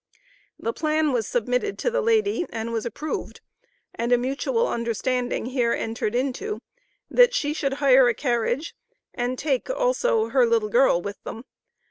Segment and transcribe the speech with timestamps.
[0.57, 3.39] The plan was submitted to the lady, and was approved,
[3.93, 6.59] and a mutual understanding here entered into,
[7.11, 8.73] that she should hire a carriage,
[9.13, 11.43] and take also her little girl with them.